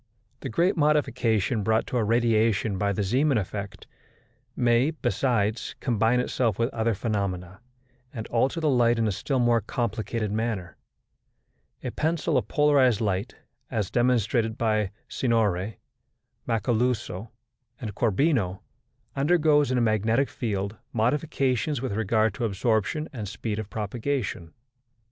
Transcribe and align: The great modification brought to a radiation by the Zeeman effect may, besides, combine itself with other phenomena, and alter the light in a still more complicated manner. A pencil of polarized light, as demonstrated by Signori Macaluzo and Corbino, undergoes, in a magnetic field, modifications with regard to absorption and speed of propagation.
The 0.39 0.49
great 0.49 0.75
modification 0.75 1.61
brought 1.61 1.85
to 1.85 1.97
a 1.97 2.03
radiation 2.03 2.79
by 2.79 2.91
the 2.91 3.03
Zeeman 3.03 3.37
effect 3.37 3.85
may, 4.55 4.89
besides, 4.89 5.75
combine 5.79 6.19
itself 6.19 6.57
with 6.57 6.73
other 6.73 6.95
phenomena, 6.95 7.59
and 8.11 8.25
alter 8.29 8.59
the 8.59 8.67
light 8.71 8.97
in 8.97 9.07
a 9.07 9.11
still 9.11 9.37
more 9.37 9.61
complicated 9.61 10.31
manner. 10.31 10.75
A 11.83 11.91
pencil 11.91 12.35
of 12.35 12.47
polarized 12.47 12.99
light, 12.99 13.35
as 13.69 13.91
demonstrated 13.91 14.57
by 14.57 14.89
Signori 15.07 15.77
Macaluzo 16.47 17.29
and 17.79 17.93
Corbino, 17.93 18.61
undergoes, 19.15 19.69
in 19.69 19.77
a 19.77 19.81
magnetic 19.81 20.29
field, 20.29 20.77
modifications 20.93 21.79
with 21.79 21.91
regard 21.93 22.33
to 22.33 22.45
absorption 22.45 23.07
and 23.13 23.27
speed 23.27 23.59
of 23.59 23.69
propagation. 23.69 24.51